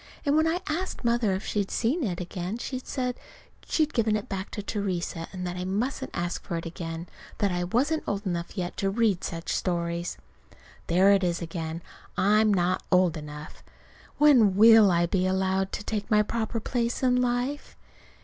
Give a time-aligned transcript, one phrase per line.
[0.25, 3.19] And when I asked Mother if she'd seen it, she said
[3.67, 7.05] she'd given it back to Theresa, and that I mustn't ask for it again.
[7.37, 10.17] That I wasn't old enough yet to read such stories.
[10.87, 11.83] There it is again!
[12.17, 13.61] I'm not old enough.
[14.17, 17.77] When will I be allowed to take my proper place in life?